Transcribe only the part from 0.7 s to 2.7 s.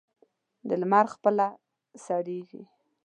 لمر خپله سړېږي.